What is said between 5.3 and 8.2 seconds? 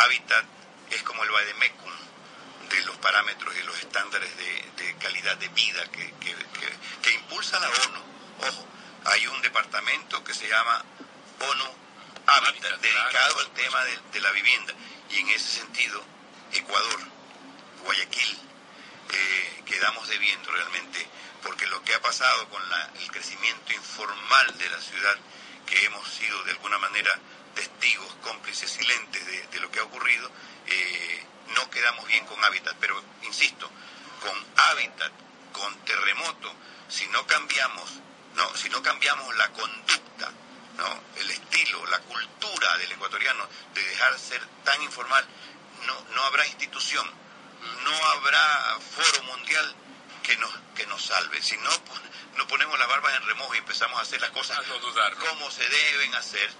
de vida que, que, impulsa la ONU.